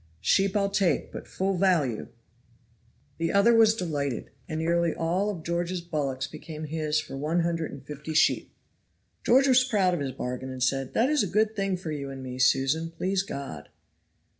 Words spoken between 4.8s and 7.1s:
all George's bullocks became his